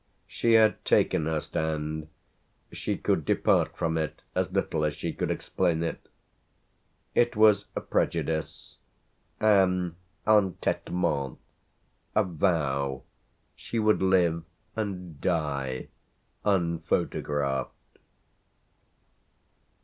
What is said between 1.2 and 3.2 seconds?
her stand she